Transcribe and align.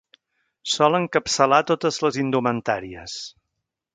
Sol 0.75 0.97
encapçalar 0.99 1.59
totes 1.73 2.01
les 2.05 2.19
indumentàries. 2.25 3.21